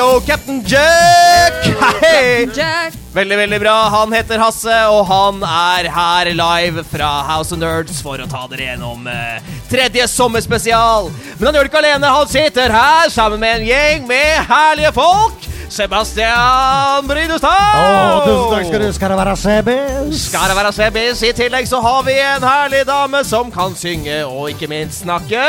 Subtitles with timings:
[0.00, 1.52] Oh, Captain Jack!
[2.00, 2.46] Hey!
[2.46, 2.97] Captain Jack!
[3.18, 3.74] Veldig, veldig bra.
[3.90, 8.44] Han heter Hasse, og han er her live fra House of Nerds for å ta
[8.52, 11.10] dere gjennom eh, tredje sommerspesial.
[11.40, 12.12] Men han gjør det ikke alene.
[12.14, 15.50] Han sitter her sammen med en gjeng med herlige folk.
[15.66, 17.82] Sebastian Brynestad!
[17.82, 20.24] Oh, tusen takk skal du skal det være, Sebis.
[20.28, 21.26] Skal det være Sebis.
[21.26, 25.42] I tillegg så har vi en herlig dame som kan synge og ikke minst snakke.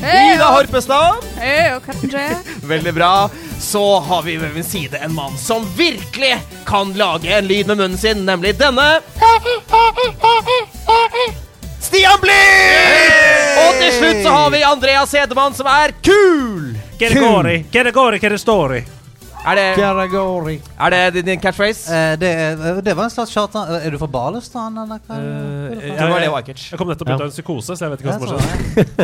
[0.00, 0.50] Hei, Ida ja.
[0.54, 1.24] Horpestad.
[1.36, 2.46] Hei, og Captain Jack.
[2.62, 3.30] Veldig bra.
[3.60, 7.76] Så har vi ved min side en mann som virkelig kan lage en lyd med
[7.76, 9.00] munnen sin, nemlig denne.
[11.80, 13.60] Stian Blipp!
[13.60, 16.72] Og til slutt så har vi Andreas Hedemann, som er kul.
[17.00, 17.08] Kul.
[17.08, 18.99] Kedegori, kedegori, i?
[19.40, 19.66] Er det,
[20.84, 21.88] er det din- din catchphrase?
[21.88, 25.16] Eh, det, er- det var en slags charter Er du fra Balestrand, eller hva?
[25.16, 26.56] Uh, jeg, jeg.
[26.72, 28.92] Jeg kom nettopp ut av en psykose, så jeg vet ikke hva som har skjedd.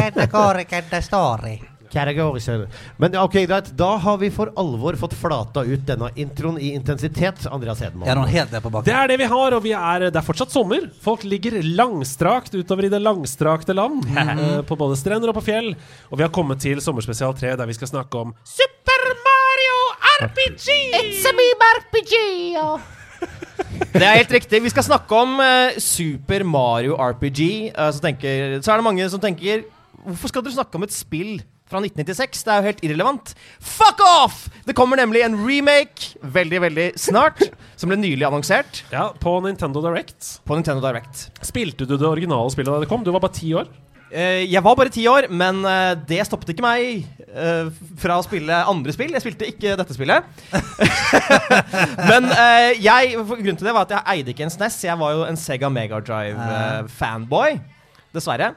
[2.66, 2.66] du.
[3.00, 3.70] Men ok, greit.
[3.78, 7.46] Da har vi for alvor fått flata ut denne introen i intensitet.
[7.48, 8.08] Andreas Hedemann.
[8.10, 10.52] Er helt ned på Det er det vi har, og vi er, det er fortsatt
[10.52, 10.90] sommer.
[11.00, 14.04] Folk ligger langstrakt utover i det langstrakte land.
[14.18, 15.72] eh, på både strender og på fjell.
[16.10, 18.34] Og vi har kommet til Sommerspesial 3, der vi skal snakke om
[20.17, 22.14] Super me RPG!
[23.92, 24.62] Det er helt riktig.
[24.64, 27.41] Vi skal snakke om eh, Super Mario RPG.
[27.72, 29.67] Eh, så, tenker, så er det mange som tenker
[30.06, 32.44] Hvorfor skal dere snakke om et spill fra 1996?
[32.47, 33.33] Det er jo helt irrelevant.
[33.59, 34.44] Fuck off!
[34.69, 37.42] Det kommer nemlig en remake veldig, veldig snart.
[37.77, 40.39] som ble nylig annonsert Ja, på Nintendo Direct.
[40.47, 41.27] på Nintendo Direct.
[41.44, 43.03] Spilte du det originale spillet da det kom?
[43.05, 43.67] Du var bare ti år.
[44.10, 48.26] Eh, jeg var bare ti år, men eh, det stoppet ikke meg eh, fra å
[48.26, 49.14] spille andre spill.
[49.16, 50.28] Jeg spilte ikke dette spillet.
[52.10, 52.30] men
[52.82, 54.78] jeg, grunnen til det var at jeg eide ikke en SNES.
[54.86, 57.58] Jeg var jo en Sega Mega Drive-fanboy.
[58.14, 58.54] dessverre.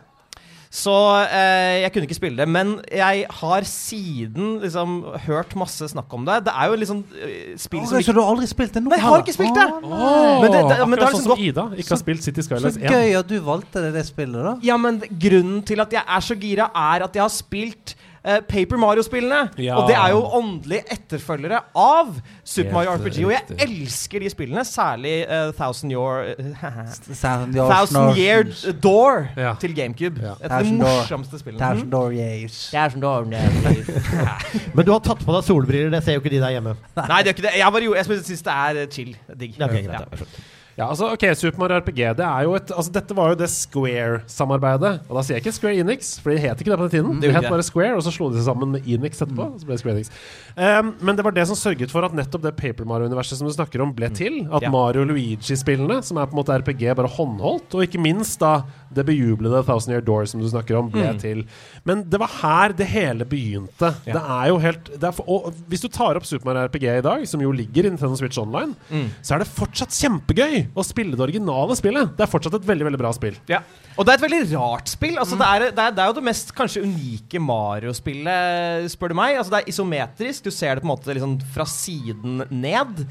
[0.69, 0.94] Så
[1.34, 2.46] eh, jeg kunne ikke spille det.
[2.47, 6.35] Men jeg har siden liksom hørt masse snakk om det.
[6.46, 8.91] Det er jo liksom eh, spill som ikke Så du har aldri spilt det nå?
[8.94, 9.66] Nei, jeg har ikke spilt det!
[9.66, 10.12] Å,
[10.44, 12.24] Men det- det- men det har Akkurat liksom sånn som gått- Ida ikke har spilt
[12.24, 12.91] City Så Skylines 1.
[12.94, 14.53] gøy at du valgte det, det spillet, da.
[14.62, 17.96] Ja, men grunnen til at jeg er så gira, er at jeg har spilt
[18.29, 19.40] eh, Paper Mario-spillene.
[19.62, 19.75] Ja.
[19.81, 22.12] Og det er jo åndelige etterfølgere av
[22.44, 23.19] Super Helt Mario RPG.
[23.25, 23.57] Og jeg riktig.
[23.67, 26.34] elsker de spillene, særlig eh, Thousand Year
[27.22, 28.18] Thousand Year, Thousand.
[28.18, 28.44] Year
[28.84, 29.53] Door Ja.
[29.62, 30.22] til GameCube.
[30.22, 30.34] Ja.
[30.39, 30.95] Et av de Thousand Door.
[31.00, 31.63] morsomste spillene.
[31.66, 32.59] Thousand door years.
[32.73, 33.25] Thousand Door,
[34.75, 35.91] Men du har tatt på deg solbriller.
[35.94, 36.75] Det ser jo ikke de der hjemme.
[37.00, 37.56] Nei, det er ikke det.
[37.59, 39.12] Jeg, bare, gjorde- jeg syns det er eh, chill.
[39.39, 39.59] Digg.
[39.59, 40.31] er ok, greit, Ja.
[40.79, 43.50] Ja, altså, ok, Super Mario RPG det er jo et, altså, Dette var jo det
[43.51, 44.91] Square-samarbeidet.
[45.09, 47.17] Og da sier jeg ikke Square Enix, for de het ikke det på den tiden.
[47.19, 49.47] Det De gjorde het bare Square, og så slo de seg sammen med Enix etterpå.
[49.59, 50.12] Så ble det Square Enix.
[50.56, 53.53] Um, men det var det som sørget for at nettopp det Paper Mario-universet som du
[53.56, 54.39] snakker om, ble til.
[54.50, 54.72] At Ja.
[54.73, 57.75] Mario Luigi-spillene, som er på en måte RPG, bare håndholdt.
[57.75, 58.63] Og ikke minst da
[58.94, 61.44] det bejublede Thousand Year Door som du snakker om, ble til.
[61.85, 63.91] Men det var her det hele begynte.
[64.07, 64.13] Ja.
[64.16, 66.88] Det er jo helt det er for, Og hvis du tar opp Super Mario RPG
[66.97, 69.09] i dag, som jo ligger i Nintendo Switch Online, Mm.
[69.22, 72.13] så er det fortsatt kjempegøy å spille det originale spillet.
[72.18, 73.38] Det er fortsatt et veldig veldig bra spill.
[73.50, 73.62] Ja.
[73.96, 75.18] Og det er et veldig rart spill.
[75.22, 79.19] Altså, det, er, det, er, det er jo det mest kanskje unike Mario-spillet, spør du
[79.19, 79.38] meg.
[79.40, 80.47] Altså, det er isometrisk.
[80.47, 83.06] Du ser det på en måte liksom fra siden ned.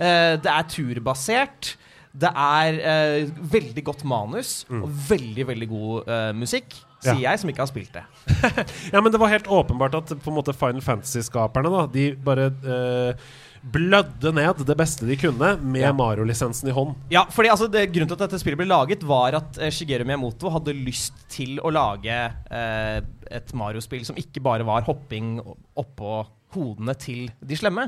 [0.00, 1.74] Uh, det er turbasert.
[2.12, 6.82] Det er uh, veldig godt manus og veldig, veldig god uh, musikk.
[7.02, 8.04] Sier jeg, som ikke har spilt det.
[8.94, 12.50] Ja, men det var helt åpenbart at på en måte Final Fantasy-skaperne da De bare
[12.62, 13.24] eh,
[13.62, 15.92] blødde ned det beste de kunne, med Ja.
[15.94, 16.96] Mario-lisensen i hånd.
[17.14, 20.04] Ja, fordi altså, det, Grunnen til at dette spillet ble laget, var at uh, Shigeru
[20.08, 22.16] Miyamoto hadde lyst til å lage
[22.50, 22.98] uh,
[23.30, 25.36] et Mario-spill som ikke bare var hopping
[25.78, 27.86] oppå hodene til de slemme.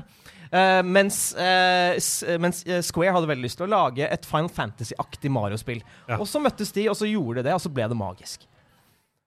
[0.55, 5.29] Uh, mens, eh, s mens Square hadde veldig lyst til å lage et Final Fantasy-aktig
[5.35, 5.83] Mario-spill.
[6.09, 6.21] Ja.
[6.23, 8.47] Og så møttes de, og så gjorde de det, og så ble det magisk.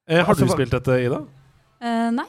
[0.08, 1.20] Har Altså, du spilt dette, Ida?
[1.84, 2.26] Eh, nei.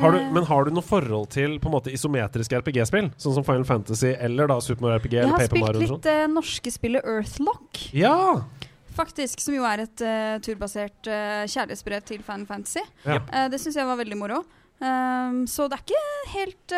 [0.00, 0.30] Har du, Eh.
[0.32, 3.10] men har du noe forhold til på en måte isometriske RPG-spill?
[3.20, 6.06] Sånn som Final Fantasy eller da Super Mario RPG Jeg eller har Paper spilt litt
[6.06, 7.82] eh, norske spillet Earthlock?
[7.92, 8.44] Ja!
[8.92, 9.40] faktisk.
[9.40, 12.82] Som jo er et uh, turbasert uh, kjærlighetsbrev til Final Fantasy.
[13.08, 13.20] Ja.
[13.32, 14.42] Uh, det syns jeg var veldig moro.
[14.82, 16.02] Um, så det er ikke
[16.34, 16.74] helt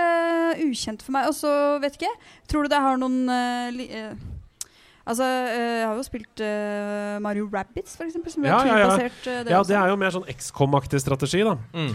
[0.62, 1.26] ukjent for meg.
[1.26, 1.50] Og så
[1.82, 2.12] vet ikke
[2.46, 3.16] Tror du det har noen
[3.74, 3.88] li
[5.04, 6.40] Altså, jeg har jo spilt
[7.20, 8.84] Mario Rabbids, for eksempel, som Ja, er ja, ja.
[8.88, 9.26] turbasert.
[9.26, 11.58] eh, det ja, det er jo mer sånn XCOM-aktig strategi, da.
[11.74, 11.90] Mm.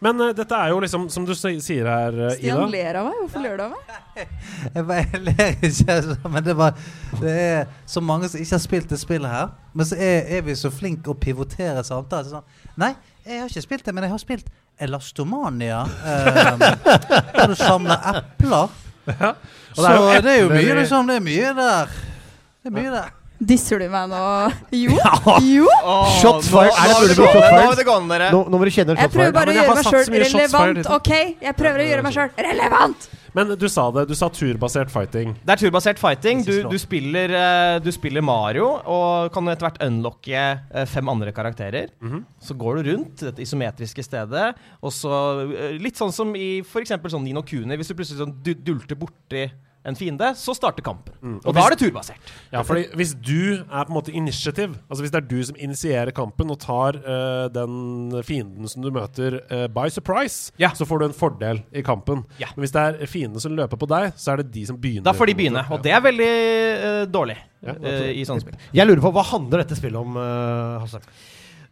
[0.00, 3.18] Men uh, dette er jo liksom, som du sier her, Stian Ida ler av meg.
[3.20, 4.24] Hvorfor ler du av meg?
[4.74, 5.98] Jeg bare ler ikke,
[6.28, 6.80] men det, var,
[7.20, 9.52] det er så mange som ikke har spilt det spillet her.
[9.76, 12.32] Men så er, er vi så flinke å pivotere samtaler.
[12.32, 12.94] Sånn, nei,
[13.26, 14.50] jeg har ikke spilt det, men jeg har spilt
[14.80, 15.84] Elastomania.
[16.08, 16.50] eh,
[17.36, 18.76] der du samler epler.
[19.06, 21.08] Og Så er det er jo mye, liksom.
[21.08, 21.96] Det er mye der.
[22.60, 23.16] Det er mye der.
[23.40, 24.22] Disser du meg nå?
[24.76, 24.96] Jo.
[25.50, 25.64] Jo.
[25.64, 27.14] Åh, Shots nå- fired.
[27.14, 27.96] Det nå.
[27.96, 28.28] Nå dere.
[28.34, 30.90] Nå, nå må du kjenne en Jeg prøver bare å gjøre meg sjøl relevant.
[30.98, 31.10] OK?
[31.40, 33.08] Jeg prøver å gjøre meg sjøl relevant!
[33.32, 34.04] Men du sa det.
[34.10, 35.32] Du sa turbasert fighting.
[35.46, 36.42] Det er turbasert fighting.
[36.46, 41.32] Du, du, spiller, eh, du spiller Mario og kan etter hvert unlocke eh, fem andre
[41.36, 41.92] karakterer.
[42.02, 42.24] Mhm.
[42.42, 44.50] Så går du rundt dette isometriske stedet,
[44.82, 45.14] og så
[45.46, 46.92] eh, Litt sånn som i f.eks.
[47.14, 47.78] sånn Nino Kuni.
[47.80, 49.46] Hvis du plutselig sånn du, dulter borti
[49.88, 51.14] en fiende, så starter kampen.
[51.24, 51.36] Mm.
[51.40, 52.32] Og da er det turbasert.
[52.52, 55.56] Ja, fordi Hvis du er på en måte initiativ, altså hvis det er du som
[55.56, 60.70] initierer kampen og tar uh, den fienden som du møter uh, by surprise, Ja.
[60.76, 62.26] så får du en fordel i kampen.
[62.42, 62.52] Ja.
[62.56, 65.06] Men hvis det er fiendene som løper på deg, så er det de som begynner.
[65.08, 66.30] Da får de begynne, og det er veldig
[66.84, 67.74] uh, dårlig Ja,
[68.12, 68.56] i sånne spill.
[68.76, 71.00] Jeg lurer på, Hva handler dette spillet om, uh, Hasse?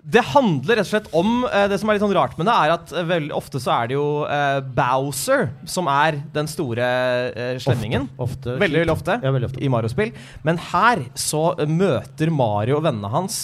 [0.09, 2.55] Det handler rett og slett om eh, Det som er litt sånn rart med det,
[2.55, 6.87] er at uh, veldig ofte så er det jo uh, Bowser som er den store
[7.35, 8.07] uh, slemmingen.
[8.17, 8.55] Ofte.
[8.55, 9.19] ofte Veldig, veldig ofte.
[9.21, 9.61] Ja, veldig ofte.
[9.61, 10.15] i Mario-spill.
[10.49, 13.39] Men her så eh, møter Mario og vennene hans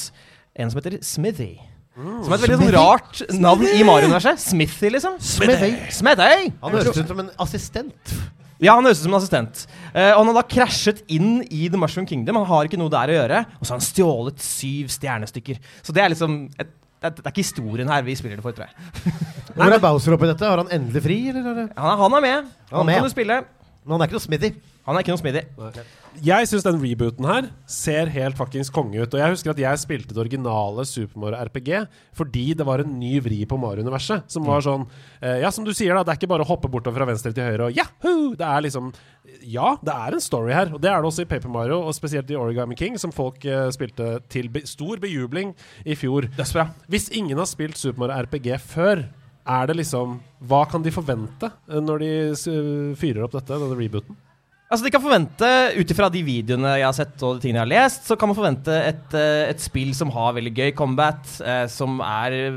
[0.55, 1.53] en som heter Smithy.
[1.95, 4.41] Som er et veldig sånn rart navn i Mario-universet.
[4.43, 5.21] Smithy, liksom.
[5.23, 5.75] Smithy.
[5.95, 6.49] Smithy!
[6.65, 8.17] Han høres ut som en assistent.
[8.63, 9.65] Ja, han høres ut som en assistent.
[9.91, 12.39] Uh, han har da krasjet inn i The Mushroom Kingdom.
[12.43, 13.43] Han har ikke noe der å gjøre.
[13.59, 15.61] Og så har han stjålet syv stjernestykker.
[15.83, 18.47] Så det er liksom et, det, er, det er ikke historien her vi spiller det
[18.47, 19.17] for, tror jeg.
[19.55, 20.49] Hvor er Bowser oppi dette?
[20.49, 21.19] Har han endelig fri?
[21.33, 21.67] Eller?
[21.67, 22.49] er Han er, han er med.
[22.71, 23.43] Han Han med, kan du spille.
[23.85, 24.51] Men han er ikke noe smidig
[24.87, 25.43] Han er ikke noe smidig.
[26.25, 29.15] Jeg syns den rebooten her ser helt fuckings konge ut.
[29.17, 31.71] Og jeg husker at jeg spilte det originale Super Mario RPG
[32.17, 34.29] fordi det var en ny vri på Mario-universet.
[34.31, 34.85] Som var sånn
[35.21, 36.05] eh, Ja, som du sier, da.
[36.05, 38.35] Det er ikke bare å hoppe bortover fra venstre til høyre og yahoo!
[38.39, 38.93] Det er liksom
[39.41, 40.73] Ja, det er en story her.
[40.77, 43.45] Og det er det også i Paper Mario, og spesielt i Origami King, som folk
[43.49, 46.29] eh, spilte til be stor bejubling i fjor.
[46.93, 49.07] Hvis ingen har spilt Super Mario RPG før,
[49.45, 50.19] er det liksom
[50.49, 52.13] Hva kan de forvente eh, når de
[52.99, 54.17] fyrer opp dette, denne rebooten?
[54.73, 57.67] Altså, de kan forvente, ut ifra de videoene jeg har sett og de tingene jeg
[57.67, 61.21] har lest, så kan man forvente et, eh, et spill som har veldig gøy combat,
[61.45, 62.57] eh, som er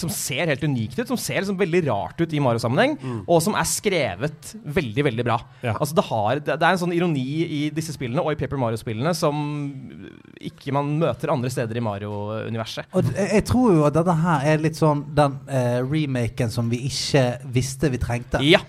[0.00, 2.96] Som ser helt unikt ut, som ser liksom veldig rart ut i Mario-sammenheng,
[3.28, 5.36] og som er skrevet veldig, veldig bra.
[5.62, 5.76] Ja.
[5.76, 8.58] Altså, det, har, det, det er en sånn ironi i disse spillene, og i Paper
[8.60, 9.36] Mario-spillene, som
[10.40, 12.88] ikke man møter andre steder i Mario-universet.
[12.96, 16.84] Og jeg tror jo at dette her er litt sånn den eh, remaken som vi
[16.88, 17.24] ikke
[17.54, 18.42] visste vi trengte.
[18.44, 18.62] Ja.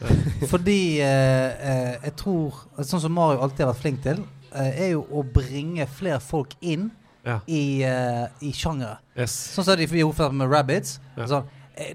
[0.51, 4.89] Fordi eh, eh, jeg tror Sånn som Mario alltid har vært flink til, eh, er
[4.95, 6.91] jo å bringe flere folk inn
[7.25, 7.39] Ja.
[7.47, 8.99] i, uh, i sjangere.
[9.17, 9.31] Yes.
[9.55, 10.99] Sånn som de gjorde med Rabbids.
[11.17, 11.25] Ja.
[11.25, 11.47] Sånn,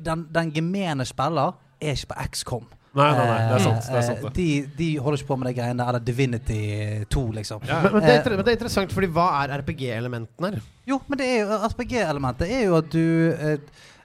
[0.03, 2.65] den, den gemene spiller er ikke på XCOM.
[2.91, 3.85] Nei, nei, nei, det er sant.
[3.87, 4.31] Det er sant det.
[4.35, 5.85] de, de holder ikke på med de greiene.
[5.87, 7.63] Eller Divinity 2, liksom.
[7.69, 7.79] Ja.
[7.85, 10.57] Men, men, det er, men det er interessant, fordi hva er RPG-elementen her?
[10.91, 13.05] Jo, men det er jo RPG-elementet er jo at du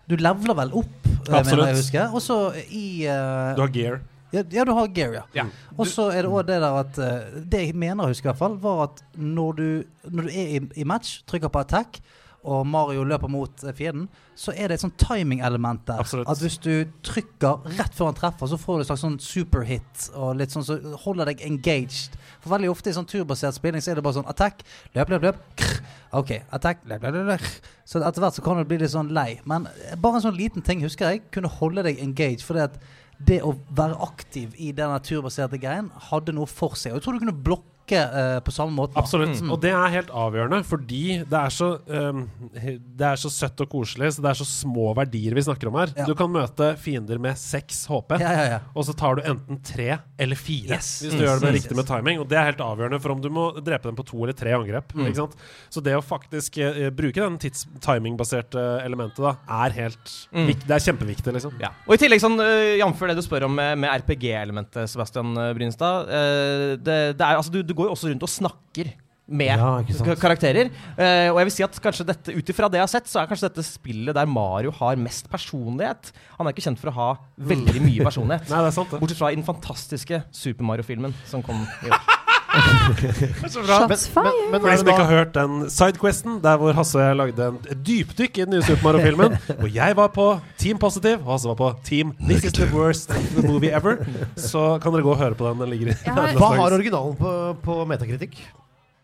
[0.05, 1.47] Du leveler vel opp, Absolutt.
[1.49, 2.03] mener jeg å huske.
[2.13, 2.37] Og så
[2.69, 4.03] i uh, Du har gear.
[4.33, 5.45] Ja, ja, du har gear, ja.
[5.77, 8.31] Og så er det òg det der at eh, Det jeg mener å huske, i
[8.31, 9.67] hvert fall, var at når du,
[10.09, 12.01] når du er i, i match, trykker på attack,
[12.45, 14.07] og Mario løper mot eh, fienden,
[14.37, 16.01] så er det et sånt timing-element der.
[16.03, 16.29] Absolutt.
[16.29, 20.09] At hvis du trykker rett før han treffer, så får du et slags sånn superhit,
[20.13, 22.17] og litt sånn så holder deg engaged.
[22.43, 24.61] For veldig ofte i sånn turbasert spilling så er det bare sånn attack,
[24.97, 25.41] løp, løp, løp.
[25.61, 25.79] Krr.
[26.15, 27.47] OK, attack, løp, løp, løp.
[27.87, 29.39] Så etter hvert så kan du bli litt sånn lei.
[29.49, 29.65] Men
[30.01, 32.45] bare en sånn liten ting, husker jeg, kunne holde deg engaged.
[32.45, 32.77] fordi at
[33.19, 36.93] det å være aktiv i den naturbaserte greien hadde noe for seg.
[36.93, 38.97] Og jeg tror du kunne blokke eh, på samme måte.
[38.97, 39.41] Absolutt.
[39.41, 39.51] Mm.
[39.53, 42.23] Og det er helt avgjørende, fordi det er så um,
[42.55, 45.75] Det er så søtt og koselig, så det er så små verdier vi snakker om
[45.77, 45.93] her.
[45.95, 46.05] Ja.
[46.09, 48.59] Du kan møte fiender med seks HP, Ja, ja, ja.
[48.73, 50.73] og så tar du enten tre eller fire.
[50.79, 51.03] Yes.
[51.03, 51.77] Hvis du gjør det Yes, riktig yes.
[51.77, 52.19] med timing.
[52.23, 54.55] Og det er helt avgjørende for om du må drepe dem på to eller tre
[54.57, 54.95] angrep.
[54.95, 55.05] Mm.
[55.11, 55.35] Ikke sant?
[55.69, 60.47] Så det å faktisk uh, bruke den tids-timingbaserte elementet da, er helt Mm.
[60.47, 61.53] vik- Det er kjempeviktig, liksom.
[61.61, 61.69] Ja.
[61.87, 62.99] Og i tillegg, sånn, uh, jf.
[63.07, 67.61] det du spør om med, med RPG-elementet, Sebastian Brynstad Uh, det, det er, altså, du,
[67.63, 68.93] du går jo også rundt og snakker
[69.25, 70.69] med Ja, karakterer.
[70.99, 73.21] Uh, og jeg vil si at kanskje dette, ut ifra det jeg har sett, så
[73.21, 76.11] er kanskje dette spillet der Mario har mest personlighet.
[76.37, 77.09] Han er ikke kjent for å ha
[77.53, 78.49] veldig mye personlighet.
[78.53, 78.93] Nei, det sant.
[79.01, 82.13] Bortsett fra i den fantastiske Super Mario-filmen som kom i år.
[82.55, 87.03] Men, men, men For de som ikke har hørt den sidequesten, der hvor Hasse og
[87.03, 90.27] jeg lagde en dypdykk i den nye Super Mario-filmen, hvor jeg var på
[90.61, 93.97] Team Positive, og Hasse var på Team This is the worst movie ever,
[94.35, 95.65] så kan dere gå og høre på den.
[95.65, 97.33] Den ligger i har- hva har originalen på,
[97.63, 98.39] på metakritikk?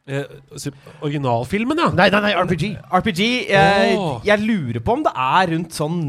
[0.09, 0.25] Eh,
[1.05, 1.91] Originalfilmen, ja.
[1.93, 2.63] Nei, nei, nei, RPG.
[2.89, 4.17] RPG jeg, oh.
[4.25, 5.99] jeg lurer på om det er rundt sånn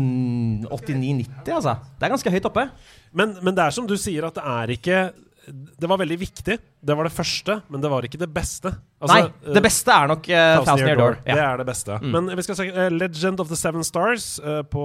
[0.65, 1.77] 89-90, altså.
[1.99, 2.65] Det er ganske høyt oppe.
[3.13, 5.03] Men, men det er som du sier, at det er ikke
[5.51, 6.59] Det var veldig viktig.
[6.87, 8.71] Det var det første, men det var ikke det beste.
[9.03, 11.17] Nei, Altså, det beste er nok uh, Thousand Year Door.
[11.25, 11.53] Det Ja.
[11.53, 11.99] er det beste.
[12.03, 12.11] Mm.
[12.15, 14.85] Men vi skal se uh, Legend of the Seven Stars uh, på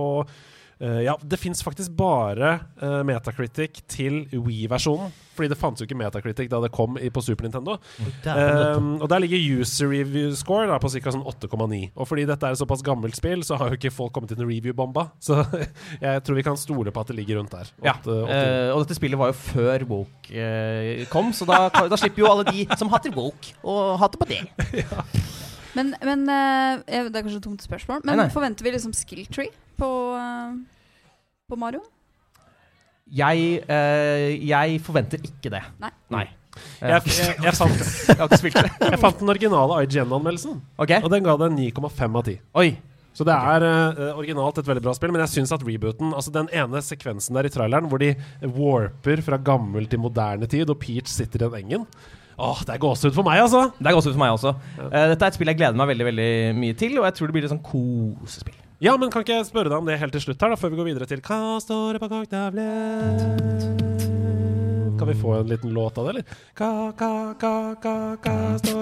[0.79, 5.13] eh, Ja, det fins faktisk bare uh, Metacritic til Wii-versjonen.
[5.38, 7.75] Fordi det fantes jo ikke Metacritic da det kom i, på Super Nintendo.
[8.25, 11.13] Um, og der ligger user review score da, på ca.
[11.13, 11.81] Sånn 8,9.
[11.93, 14.41] Og fordi dette er et såpass gammelt spill, så har jo ikke folk kommet inn
[14.41, 15.12] i review-bomba.
[15.27, 15.38] Så
[16.01, 17.69] jeg tror vi kan stole på at det ligger rundt der.
[17.86, 20.48] Ja, uh, og dette spillet var jo før Woke
[21.12, 24.41] kom, så da, da slipper jo alle de som hater Woke, å hate på det.
[25.77, 28.34] Men, men eh, Det er kanskje et tomt spørsmål, men Nei, nei.
[28.34, 30.57] forventer vi liksom skill tree på, eh,
[31.50, 31.84] på Mario?
[33.07, 35.63] Jeg, eh, jeg forventer ikke det.
[35.79, 35.93] Nei.
[36.12, 36.25] Nei.
[36.81, 37.79] jeg, jeg, jeg, fant,
[38.10, 38.74] Jeg har ikke spilt det.
[38.91, 41.00] jeg fant den originale IGN-anmeldelsen, okay.
[41.03, 42.38] og den ga det 9,5 av 10.
[42.63, 42.69] Oi.
[43.17, 46.29] Så det er uh, originalt et veldig bra spill, men jeg syns at rebooten Altså
[46.36, 48.12] den ene sekvensen der i traileren hvor de
[48.46, 51.88] warper fra gammel til moderne tid, og Peach sitter i den engen
[52.38, 53.72] Åh, det er gåsehud for meg, altså!
[53.79, 54.51] Det er gåsehud for meg også.
[54.77, 56.29] Eh, dette er et spill jeg gleder meg veldig veldig
[56.62, 58.60] mye til, og jeg tror det blir et sånn kosespill.
[58.77, 60.69] Ja, men kan ikke jeg spørre deg om det helt til slutt her, da, før
[60.69, 63.88] vi går videre til Hva står det på koketavlen?
[65.00, 66.25] Kan vi få en liten låt av det, eller?
[66.53, 66.93] Står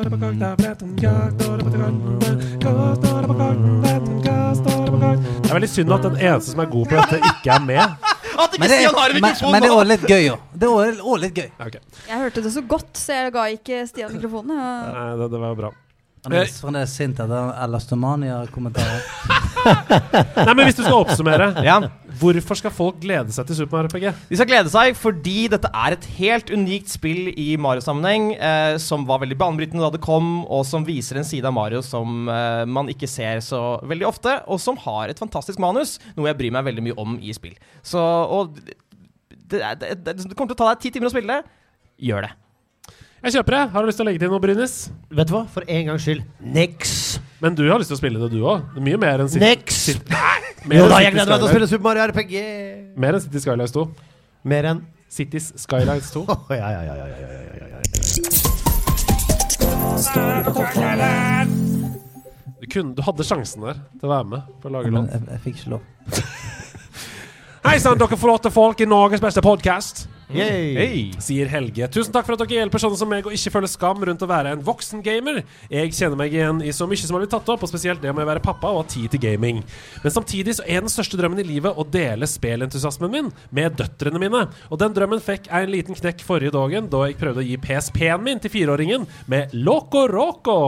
[0.03, 0.97] det på koketavlen?
[0.99, 2.19] Hva står det på koketavlen?
[2.59, 4.19] Hva står det på koketavlen?
[4.19, 5.23] Hva står det på koketavlen?
[5.39, 8.11] Det er veldig synd at den eneste som er god på dette, ikke er med.
[8.35, 9.83] At ikke Men det, Stian har en er, men, men det er nå!
[9.87, 10.35] litt gøy, jo.
[10.59, 11.49] Det er litt gøy.
[11.69, 11.79] Okay.
[12.09, 14.59] Jeg hørte det så godt, så jeg ga ikke Stian mikrofonen.
[14.59, 14.91] Ja.
[14.91, 15.71] Nei, det, det var bra.
[16.25, 19.03] Han er fremdeles sint etter Elastomania-kommentaren.
[20.45, 21.79] Nei, men hvis du skal oppsummere Ja,
[22.15, 24.05] Hvorfor skal folk glede seg til Super Mario RPG?
[24.29, 29.03] De skal glede seg fordi dette er et helt unikt spill i Mario-sammenheng, eh, som
[29.09, 32.63] var veldig banebrytende da det kom, og som viser en side av Mario som eh,
[32.69, 36.55] man ikke ser så veldig ofte, og som har et fantastisk manus, noe jeg bryr
[36.55, 37.57] meg veldig mye om i spill.
[37.83, 41.35] Så, og det, det, det, det kommer til å ta deg ti timer å spille
[41.35, 41.59] det.
[42.05, 42.33] Gjør det.
[43.25, 43.59] Jeg kjøper det.
[43.73, 44.73] Har du lyst til å legge til noe, Brynis?
[45.17, 45.39] Vet du hva?
[45.49, 46.21] For en gangs skyld
[46.53, 46.91] niks.
[47.41, 48.67] Men du har lyst til å spille det, du òg?
[48.85, 49.79] Mye mer enn City, Niks!
[50.11, 50.77] Nei!
[50.77, 52.35] Jo da, jeg gleder meg til å spille Super Mario RPG.
[53.01, 53.87] Mer enn City Skylines 2.
[54.53, 56.21] Mer enn Cities Skylines 2.
[56.35, 57.81] Åh, ja, ja, ja, ja, ja, ja, ja, ja.
[62.61, 65.09] Du, kunne, du hadde sjansen der til å være med på å lage låt.
[65.09, 65.81] jeg, jeg fikk ikke lov.
[67.65, 70.05] Hei sann, dere flotte folk i Norges beste podkast.
[70.33, 70.73] Yay.
[70.73, 71.01] Hey.
[71.21, 71.85] Sier Helge.
[71.93, 74.29] Tusen takk for at dere hjelper sånne som meg å ikke føle skam rundt å
[74.29, 75.43] være en voksen gamer.
[75.69, 78.13] Jeg kjenner meg igjen i så mye som har blitt tatt opp, og spesielt det
[78.15, 79.61] med å være pappa og ha tid til gaming.
[80.01, 84.21] Men samtidig så er den største drømmen i livet å dele spillentusiasmen min med døtrene
[84.21, 84.45] mine.
[84.71, 87.61] Og den drømmen fikk jeg en liten knekk forrige dagen da jeg prøvde å gi
[87.61, 90.59] PSP-en min til fireåringen med Loco Roco.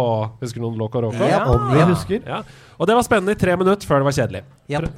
[0.43, 1.25] Husker noen Loco Roco?
[1.25, 2.21] Ja, om vi husker.
[2.27, 2.43] Ja.
[2.77, 4.43] Og det var spennende i tre minutter før det var kjedelig.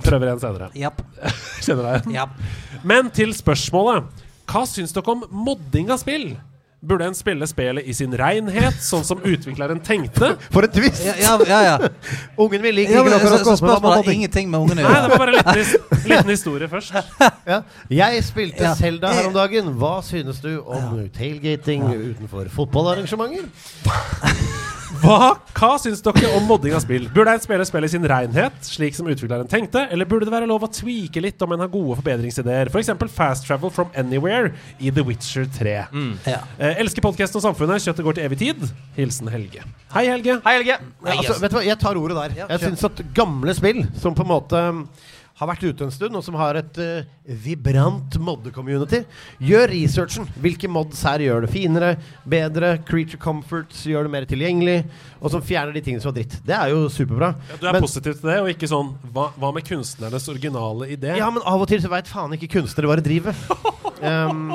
[0.04, 0.74] Prøver igjen senere.
[0.76, 1.06] Yep.
[1.66, 2.18] Kjenner deg igjen?
[2.20, 2.82] Yep.
[2.90, 4.28] Men til spørsmålet.
[4.50, 6.32] Hva syns dere om modding av spill?
[6.80, 10.30] Burde en spille spillet i sin renhet, sånn som utvikleren tenkte?
[10.54, 11.02] For en twist!
[11.04, 11.60] Ja, ja, ja.
[11.68, 11.90] ja.
[12.44, 15.02] Ungen vil ikke ja men, så, noe så spørsmålet har ingenting med ungene å Nei,
[15.04, 16.96] det var bare en liten, liten historie først.
[17.50, 17.60] Ja.
[17.92, 18.74] Jeg spilte Ja.
[18.80, 19.74] Zelda her om dagen.
[19.82, 23.52] Hva synes du om tailgating utenfor fotballarrangementer?
[24.98, 27.04] Hva, hva syns dere om modding av spill?
[27.14, 30.48] Burde en spiller spille i sin renhet, slik som utvikleren tenkte, eller burde det være
[30.50, 32.72] lov å tweake litt om en har gode forbedringsideer?
[32.74, 32.90] F.eks.
[32.98, 35.76] For fast travel from anywhere i The Witcher 3.
[36.26, 36.40] Ja.
[36.58, 37.86] Eh, elsker podkasten og samfunnet.
[37.86, 38.66] Kjøttet går til evig tid.
[38.98, 39.62] Hilsen Helge.
[39.94, 40.40] Hei, Helge.
[40.48, 40.80] Hei, Helge.
[41.06, 42.36] Hei, altså, vet du hva, Jeg tar ordet der.
[42.42, 44.66] Ja, Jeg syns at gamle spill, som på en måte
[45.40, 47.08] har vært ute en stund, og som har et uh,
[47.46, 49.04] vibrant modde-community,
[49.40, 50.28] gjør researchen.
[50.44, 51.94] Hvilke mods her gjør det finere,
[52.28, 54.78] bedre, creature comforts gjør det mer tilgjengelig,
[55.22, 56.38] og som fjerner de tingene som var dritt.
[56.46, 57.34] Det er jo superbra.
[57.54, 60.92] Ja, du er Men- positiv til det, og ikke sånn hva, hva med kunstnernes originale
[60.92, 61.16] idé?
[61.18, 63.36] Ja, men av og til så veit faen ikke kunstnere hva de driver.
[64.00, 64.54] Um,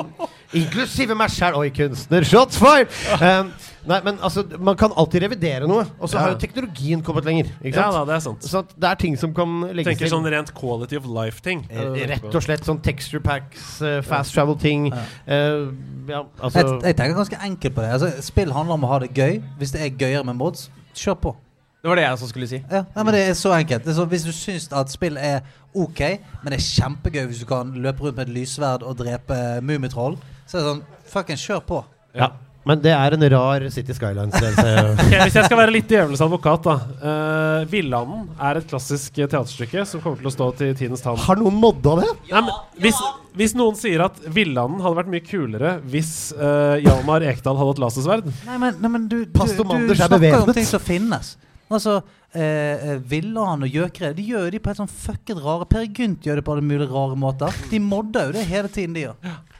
[0.57, 1.53] inklusive meg sjæl.
[1.59, 2.25] Oi, kunstner.
[2.25, 2.89] Shots fired!
[3.21, 3.51] Um,
[3.87, 5.85] nei, men altså, man kan alltid revidere noe.
[5.99, 6.19] Og så Ja.
[6.23, 7.45] har jo teknologien kommet lenger.
[7.63, 7.93] Ikke Ja sant?
[7.95, 8.43] da, det er sant.
[8.43, 10.09] Så at det er ting som kan legges Tenker til.
[10.17, 11.65] sånn rent quality of life-ting.
[11.69, 14.91] Eh, Rett og slett sånn texture packs, eh, fast travel-ting.
[14.93, 14.97] Ja.
[15.27, 15.73] Uh,
[16.07, 17.91] ja, Jeg, altså jeg tenker ganske enkelt på det.
[17.91, 19.41] Altså, spill handler om å ha det gøy.
[19.59, 21.35] Hvis det er gøyere med mods, kjør på.
[21.83, 22.63] Det var det jeg som skulle si.
[22.71, 23.83] Ja, nei, men Det er så enkelt.
[23.85, 25.41] Det er så, hvis du syns at spill er
[25.75, 25.99] ok,
[26.43, 30.17] men det er kjempegøy hvis du kan løpe rundt med et lyssverd og drepe mummitroll,
[30.47, 31.83] så er det sånn Fucking kjør på.
[32.15, 32.29] Ja.
[32.65, 34.71] Men det er en rar City Skylines-ledelse.
[35.03, 36.75] okay, hvis jeg skal være litt djevelens advokat, da.
[36.97, 41.19] Uh, Villanden er et klassisk eh, teaterstykke som kommer til å stå til tidens tann.
[41.21, 42.09] har noen modda det?
[42.31, 43.01] Nei, men hvis,
[43.37, 47.83] hvis noen sier at Villanden hadde vært mye kulere hvis uh, Hjalmar Ekdal hadde hatt
[47.85, 51.35] lasersverd Nei, men, nei, men du, du, du, du er snakker om ting som finnes.
[51.71, 51.95] Altså,
[52.35, 56.37] eh, eh, og Gjøkre De gjør de på helt sånn fucket rare Per Gynt gjør
[56.37, 57.55] det på alle mulige rare måter.
[57.71, 59.15] De modder jo det hele tiden, de gjør.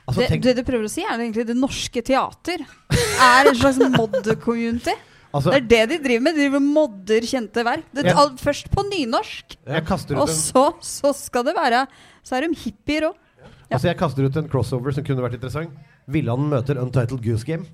[0.05, 3.57] Altså, det, tenk, det du prøver å si, er egentlig det norske teater er en
[3.57, 4.93] slags mod-community.
[5.33, 6.37] altså, Det er det de driver med.
[6.37, 7.87] De driver modder kjente verk.
[7.91, 8.17] Det, Ja.
[8.21, 11.87] all, først på nynorsk, og en, så, så skal det være
[12.21, 13.17] Så er de hippier òg.
[13.41, 13.49] Ja.
[13.77, 15.73] altså, jeg kaster ut en crossover som kunne vært interessant.
[16.05, 17.65] Villanden møter Untitled Goose Game.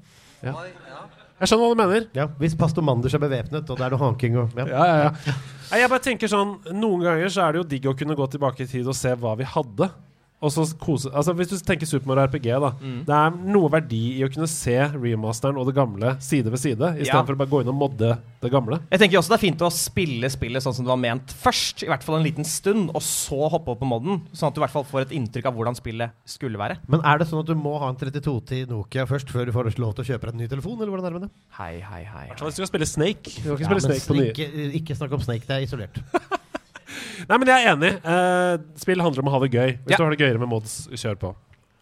[1.41, 2.03] Jeg skjønner hva du mener.
[2.13, 4.65] Ja, Hvis pastor Manders er bevæpnet, og det er noe hanking og ja.
[4.69, 5.35] Ja, ja, ja.
[5.81, 8.65] Jeg bare tenker sånn Noen ganger så er det jo digg å kunne gå tilbake
[8.65, 9.87] i tid og se hva vi hadde.
[10.41, 12.71] Og så kose Altså Hvis du tenker Super Mario RPG, da.
[12.81, 13.01] Mm.
[13.05, 16.81] Det er noe verdi i å kunne se remasteren og det gamle side ved side,
[16.81, 17.03] Ja.
[17.05, 18.79] istedenfor å bare gå inn og modde det gamle.
[18.89, 21.83] Jeg tenker også det er fint å spille spillet sånn som det var ment først,
[21.85, 24.61] i hvert fall en liten stund, og så hoppe opp på modden, sånn at du
[24.61, 26.79] i hvert fall får et inntrykk av hvordan spillet skulle være.
[26.89, 29.77] Men er det sånn at du må ha en 3210 Nokia først før du får
[29.77, 31.31] lov til å kjøpe deg en ny telefon, eller hvordan er det med det?
[31.59, 32.27] Hei, hei, hei.
[32.35, 34.31] Så hvis du skal spille Snake Du kan ikke Ja, spille Snake, Snake på nye.
[34.33, 36.01] ikke, ikke snakk om Snake, det er isolert.
[37.27, 37.93] Nei, men jeg er enig.
[38.05, 39.77] Uh, spill handler om å ha det gøy.
[39.85, 39.97] Hvis ja.
[39.97, 41.33] du har det gøyere med mods, kjør på.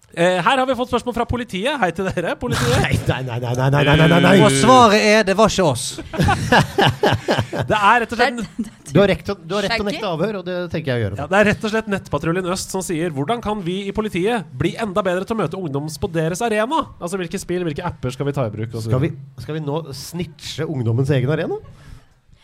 [0.09, 1.69] Uh, her har vi fått spørsmål fra politiet.
[1.77, 2.79] Hei til dere, politiet.
[2.81, 4.31] Nei, nei, nei, nei, nei, nei, nei, nei.
[4.41, 5.83] Og svaret er det var ikke oss.
[7.69, 8.39] det er rett og slett
[8.89, 11.19] Du har rett, du har rett å nekte avhør, og det tenker jeg å gjøre.
[11.21, 14.49] Ja, det er rett og slett Nettpatruljen Øst som sier hvordan kan vi i politiet
[14.57, 16.81] bli enda bedre til å møte ungdoms på deres arena?
[16.97, 18.73] Altså hvilke spill, hvilke apper skal vi ta i bruk?
[18.81, 19.13] Skal vi,
[19.45, 21.61] skal vi nå snitche ungdommens egen arena?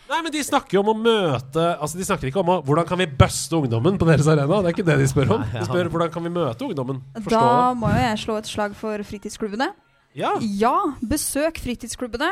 [0.10, 2.86] Nei, men De snakker jo om å møte Altså De snakker ikke om å, hvordan
[2.86, 4.60] kan vi buste ungdommen på deres arena.
[4.62, 5.46] Det er ikke det de spør om.
[5.54, 7.00] De spør hvordan kan vi møte ungdommen.
[7.16, 7.80] Forstå Da det.
[7.82, 9.70] må jo jeg slå et slag for fritidsklubbene.
[10.16, 10.36] Ja.
[10.62, 12.30] Ja, besøk fritidsklubbene,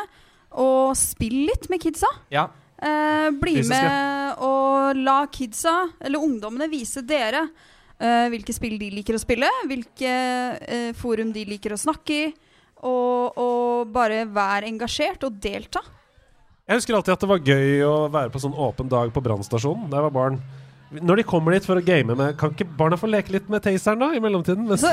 [0.64, 2.08] og spill litt med kidsa.
[2.32, 2.46] Ja.
[2.84, 3.74] Eh, bli Fysiske.
[3.82, 7.42] med og la kidsa, eller ungdommene, vise dere
[8.00, 12.32] eh, hvilke spill de liker å spille, hvilke eh, forum de liker å snakke i,
[12.84, 15.82] og, og bare vær engasjert og delta.
[16.64, 19.90] Jeg husker alltid at det var gøy å være på sånn åpen dag på brannstasjonen
[19.92, 20.38] da jeg var barn.
[20.94, 23.64] Når de kommer dit for å game med Kan ikke barna få leke litt med
[23.66, 24.68] taseren da, i mellomtiden?
[24.70, 24.92] Mens Så,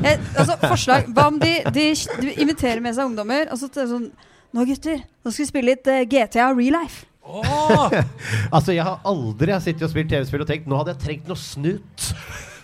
[0.00, 1.84] jeg, altså, forslag Hva om de, de,
[2.22, 4.08] de inviterer med seg ungdommer, og så er sånn
[4.56, 7.04] Nå, gutter, nå skal vi spille litt uh, GTA Real Life.
[7.28, 7.98] Åh!
[8.56, 11.28] Altså, jeg har aldri jeg sittet og spilt TV-spill og tenkt nå hadde jeg trengt
[11.28, 12.06] noe snut.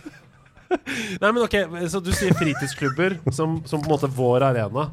[1.20, 1.58] Nei, men ok,
[1.92, 4.88] Så du sier fritidsklubber som, som på en måte vår arena.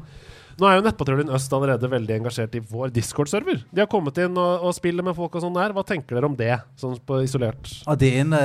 [0.60, 3.62] Nå er jo Nettpatruljen Øst allerede veldig engasjert i vår Discord-server.
[3.72, 5.74] De har kommet inn og, og spiller med folk og sånn der.
[5.76, 7.70] Hva tenker dere om det, sånn på isolert?
[7.88, 8.40] At de er inne,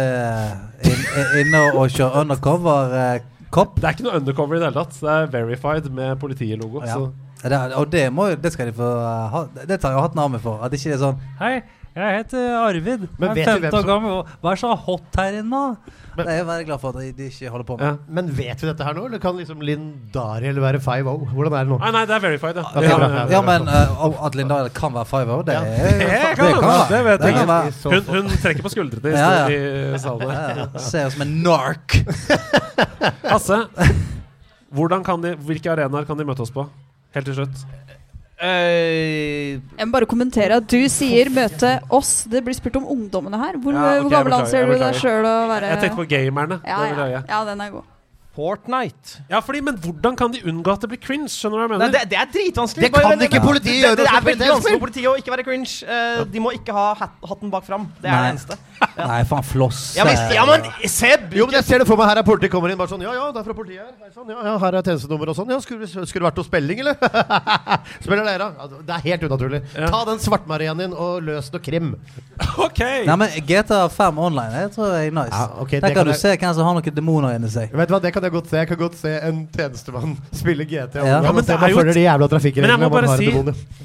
[0.88, 3.34] inn, er inne og kjører undercover eh.
[3.48, 4.98] Det er ikke noe undercover i det hele tatt.
[5.00, 6.82] Det er verified med politilogo.
[6.84, 6.98] Ja.
[7.38, 8.88] Det, og det, må, det skal de få
[9.32, 9.44] ha.
[9.56, 10.60] Det tar jeg hatten av meg for.
[10.66, 11.54] At ikke det er sånn Hei,
[11.98, 13.08] jeg heter Arvid.
[13.18, 14.20] Men jeg er hvem 15 år gammel.
[14.44, 15.64] Hva er så hot her inne?
[15.64, 15.96] da?
[16.18, 17.86] Men- det er jeg veldig glad for at de, ikke holder på med.
[17.86, 17.96] Ja.
[18.10, 19.84] Men vet vi dette her nå, eller kan liksom Linn
[20.14, 21.28] Dariel være 5-0?
[21.30, 21.78] Hvordan er det nå?
[21.84, 22.64] Nei, nei, det er verified, ja.
[22.72, 25.62] Ok, Ja, bra, ja, men uh, at at Dariel kan være 5-0, det, Ja.
[25.62, 26.64] Det det, kan hun.
[26.90, 27.74] det vet Det jeg.
[27.86, 29.94] Hun, hun trekker på skuldrene i, Ja, ja.
[29.94, 30.34] i salen.
[30.34, 30.68] Ja, ja.
[30.82, 32.00] Ser ut som en nark.
[33.34, 33.62] Hasse,
[35.06, 36.66] kan de, hvilke arenaer kan de møte oss på?
[37.14, 37.62] Helt til slutt.
[38.38, 42.30] Eh, Jeg må bare kommentere at du sier 'møte oss'.
[42.30, 43.58] Det blir spurt om ungdommene her.
[43.58, 45.70] Hvor, Ja, okay, gammel anser du deg sjøl å være?
[45.74, 46.62] Jeg tenkte på gamerne.
[46.66, 47.06] ja, ja.
[47.18, 47.24] jeg.
[47.28, 47.84] ja, den er god.
[48.38, 49.22] Fortnite.
[49.32, 51.26] Ja, fordi, men hvordan kan de unngå at det blir cringe?
[51.26, 52.84] Skjønner du hva jeg Nei, det, det er dritvanskelig.
[52.86, 55.16] Det kan Bare- ikke politiet det, gjøre det, det, er veldig vanskelig for politiet å
[55.18, 55.72] ikke være cringe.
[55.90, 57.88] Eh, de må ikke ha hat, hatten bak fram.
[58.00, 58.22] Det er Nei.
[58.22, 58.58] det eneste.
[58.98, 59.96] Nei, faen, floss.
[59.98, 61.32] Ja, men, eh, ja, men Seb!
[61.38, 63.14] Jo, men jeg ser det for meg her er politiet kommer inn bare sånn Ja,
[63.14, 64.12] ja, det er fra politiet her.
[64.14, 65.50] Sånn, ja, ja, her er tjenestenummer og sånn.
[65.54, 66.98] Ja, skulle, skulle vært hos spilling, eller?
[68.06, 68.50] Spiller dere?
[68.58, 69.62] Ja, det er helt unaturlig.
[69.78, 69.90] Ja.
[69.94, 71.94] Ta den svartmarien din og løs noe krim.
[72.68, 72.80] Ok!
[73.08, 75.34] Nei, men GTA 5 online det tror jeg er nice.
[75.34, 77.72] Ja, okay, Der kan kan du jeg- se hvem som har noen demoner inni seg.
[77.74, 78.58] Vet du hva, Det kan jeg godt se.
[78.62, 81.02] Jeg kan godt se en tjenestemann spille GTA.
[81.06, 81.20] Ja.
[81.20, 82.30] online Ja, men det er jo et- de jævla
[82.66, 83.30] Men jeg må bare si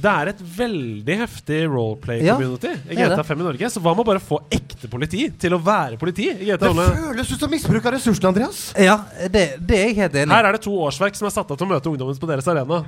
[0.03, 3.27] det er et veldig heftig roleplay-community i er GTA det.
[3.29, 3.71] 5 i Norge.
[3.77, 6.97] Så hva med bare få ekte politi til å være politi i GTA Det Online?
[7.07, 8.61] føles ut som misbruk av ressursene, Andreas.
[8.79, 8.99] Ja,
[9.31, 10.35] det, det er jeg helt enig i.
[10.35, 12.49] Her er det to årsverk som er satt av til å møte ungdommen på deres
[12.49, 12.83] arena.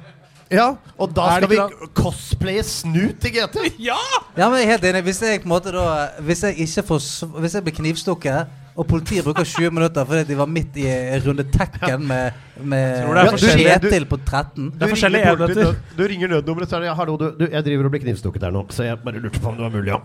[0.53, 0.67] Ja,
[1.01, 3.57] og da Er skal det vi ikke cosplaye Snut i GT.
[3.81, 3.97] Ja!
[4.37, 5.05] Ja, men jeg er helt enig.
[5.07, 5.85] Hvis jeg på en måte da
[6.21, 10.25] Hvis jeg ikke får s- Hvis jeg blir knivstukket, og politiet bruker 20 minutter fordi
[10.33, 14.71] de var midt i en runde Tekken med, med Tror det forskjellig- Kjetil på 13
[14.75, 17.47] Det er forskjellige ringer bort- Du, du ringer nødnummeret, så er det 'Hallo, du, du,
[17.53, 19.71] jeg driver og blir knivstukket her nå', så jeg bare lurte på om det var
[19.71, 19.99] mulig, ja.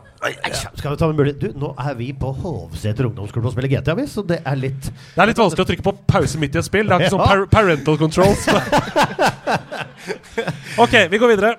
[0.76, 1.42] Skal vi ta med mulig?
[1.42, 4.82] Du, nå er vi på Hovseter ungdomsskole og spiller GTA, vi, så det er litt
[5.16, 6.86] Det er litt vanskelig å trykke på pause midt i et spill.
[6.88, 8.48] Det er ikke sånn par parental controls.
[10.86, 11.56] ok, vi går videre.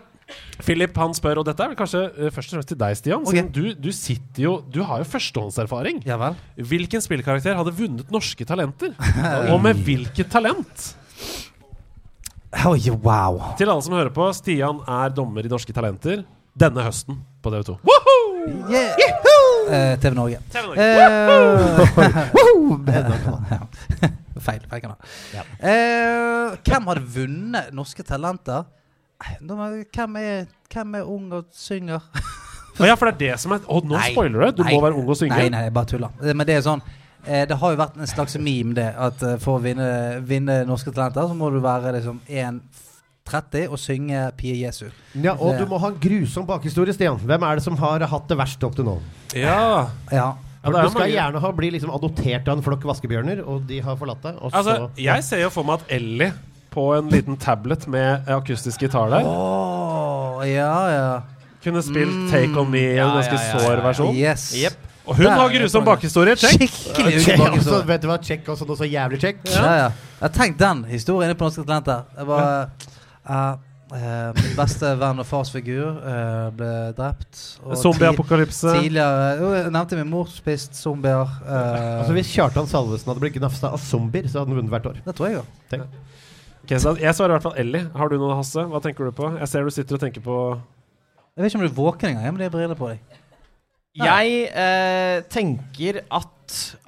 [0.61, 3.25] Philip han spør, og dette er vel kanskje eh, først og fremst til deg, Stian.
[3.25, 3.39] Okay.
[3.39, 6.03] Siden du, du sitter jo Du har jo førstehåndserfaring.
[6.09, 6.39] Ja vel?
[6.71, 8.95] Hvilken spillkarakter hadde vunnet norske talenter?
[9.53, 10.91] og med hvilket talent?
[12.67, 13.55] Oi, wow.
[13.59, 16.25] Til alle som hører på, Stian er dommer i Norske Talenter
[16.59, 17.77] denne høsten på TV2.
[18.71, 18.99] Yeah.
[19.71, 20.41] Eh, TV Norge.
[20.51, 20.83] TV Norge.
[20.83, 22.11] Uh!
[24.41, 24.63] Feil.
[24.71, 24.97] feil kanal.
[25.35, 25.43] Ja.
[25.61, 28.65] Uh, hvem hadde vunnet Norske Talenter?
[29.21, 32.01] Hvem er, hvem er ung og synger?
[32.81, 34.13] Å ja, for det er det som er Å, nå Nei.
[34.15, 34.61] spoiler du!
[34.61, 34.73] Du Nei.
[34.75, 35.37] må være ung og synge.
[35.37, 36.15] Nei, nei, jeg bare tuller.
[36.33, 36.81] Men det er sånn
[37.27, 38.89] eh, Det har jo vært en slags meme, det.
[38.97, 39.89] At eh, for å vinne,
[40.25, 44.87] vinne Norske Talenter, så må du være liksom 1,30 og synge Pie Jesu.
[45.15, 47.19] Ja, og Det- du må ha en grusom bakhistorie, Stian.
[47.21, 48.97] Hvem er det som har hatt det verst opp til nå?
[49.35, 49.91] Ja.
[50.11, 50.31] Ja.
[50.61, 52.83] Ja, For det er du skal mange- gjerne ha, bli liksom adoptert av en flokk
[52.85, 54.35] vaskebjørner, og de har forlatt deg.
[54.45, 56.33] Og Altså, så jeg ser jo for meg at Ellie
[56.71, 61.23] på en liten tablet med akustisk gitar der Oh, ja, ja.
[61.65, 62.29] kunne spilt Mm.
[62.31, 64.15] 'Take On Me' i en Ja, ja, ganske ja, ja, sår versjon.
[64.17, 64.55] Yes.
[64.57, 64.73] Yep.
[65.07, 66.37] Og hun har grusom bakhistorie.
[66.37, 66.71] Check!
[66.71, 69.37] Skikkelig Check, også, vet du hva, Check også noe så jævlig check.
[69.45, 69.89] Ja, ja.
[70.23, 72.03] Jeg tenkte den historien inne på Norske Talenter.
[72.17, 72.71] Jeg var
[73.29, 73.57] eh,
[73.91, 77.33] uh, Min beste venn og farsfigur uh, ble drept.
[77.33, 78.71] ti- Zombieapokalypse.
[78.77, 81.27] Tidligere Jo, jeg nevnte min mor spist zombier.
[81.49, 84.87] eh, Altså Hvis Kjartan Salvesen hadde blitt gnafsa av zombier, så hadde han vunnet hvert
[84.87, 85.01] år.
[85.05, 85.83] det tror jeg jo.
[86.71, 87.87] Ok, så jeg svarer i hvert fall Ellie.
[87.99, 88.63] Har du noe, Hasse?
[88.71, 89.27] Hva tenker du på?
[89.41, 92.27] Jeg ser du sitter og tenker på Jeg vet ikke om du er våken engang,
[92.29, 93.17] Jeg det briller på deg.
[93.99, 96.29] Jeg eh, tenker at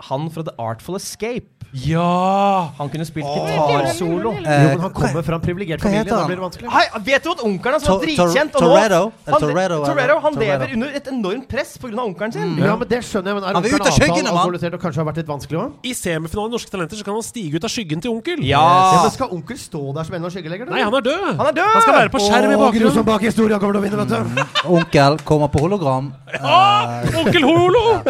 [0.09, 2.68] han fra The Artful Escape Ja!
[2.77, 4.33] Han kunne spilt gitarsolo.
[4.37, 6.05] Eh, jo, men han kommer fra en privilegert familie.
[6.05, 6.68] Da blir det vanskelig.
[6.68, 8.59] Hei, vet du at onkelen hans var Tor- dritkjent?
[8.59, 8.72] Og nå-?
[8.77, 9.72] Han, Toretto, eller?
[9.87, 10.40] Toretto, han Toretto.
[10.42, 11.94] lever under et enormt press pga.
[12.03, 12.51] onkelen sin.
[12.61, 13.38] Ja, men det skjønner jeg.
[13.40, 14.55] Men er Han vil ut av skyggen, mann.
[14.75, 15.72] og kanskje har vært litt vanskelig også?
[15.88, 18.44] I semifinalen i Norske Talenter så kan han stige ut av skyggen til onkel.
[18.44, 19.03] Ja, Ja.
[19.07, 20.70] men skal onkel stå der som en av skyggeleggerne?
[20.77, 21.37] Nei, han er død!
[21.40, 21.72] Han er død!
[21.72, 23.05] Han skal være på skjerm i Å, Som bakgrunnen.
[23.09, 23.53] bakhistorie.
[23.57, 24.35] Han kommer til å vinne, vet Mm.
[24.37, 24.77] du.
[24.77, 26.12] Onkel kommer på hologram.
[26.37, 27.01] Ja!
[27.16, 28.03] onkel Holo!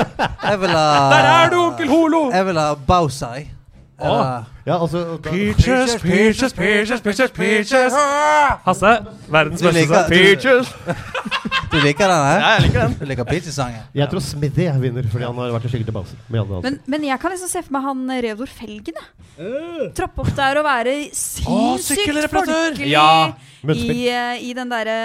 [0.43, 2.31] Ha Der er du, onkel Holo!
[2.33, 3.51] Jeg vil ha Bowsai.
[4.03, 4.15] Å.
[4.67, 7.93] Ja, altså Peaches, peaches, peaches, peaches, peaches.
[8.65, 10.09] Hasse, verdens beste sang.
[10.09, 10.75] Peaches.
[11.73, 12.43] Du liker den, Ja, eh?
[12.53, 12.95] jeg liker den.
[13.01, 13.85] Du liker Peaches-sangen?
[13.97, 16.19] Jeg tror Smithy vinner, fordi han har vært til Bowser.
[16.29, 16.71] med alle andre.
[16.71, 18.99] Men, men jeg kan liksom se for meg han eh, Reodor Felgen.
[19.01, 19.89] jeg.
[19.97, 23.33] Troppe opp der og være sinnssykt oh, folkelig Ja,
[23.73, 24.97] i, eh, i den derre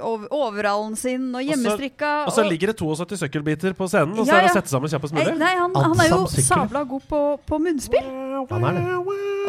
[0.00, 2.12] uh, overallen sin og hjemmestrikka.
[2.30, 4.72] Og så ligger det 72 søkkelbiter på scenen, og så Ja, er det å sette
[4.72, 5.36] sammen kjappest mulig.
[5.42, 8.08] nei han, han er jo sabla god på, på munnspill.
[8.54, 8.86] Han er det.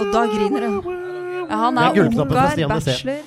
[0.03, 0.99] Og da griner hun.
[1.43, 2.67] Ja, han er er Nessé.
[2.67, 3.23] bachelor.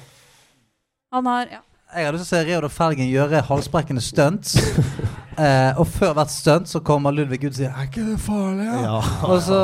[1.17, 1.63] Han har ja.
[1.95, 4.57] Jeg har lyst til å se Reodor Felgen gjøre halsbrekkende stunts.
[5.39, 8.67] eh, og før hvert stunt så kommer Ludvig ut og sier 'Er ikke det farlig?'
[8.83, 8.97] Ja.
[9.29, 9.61] Og så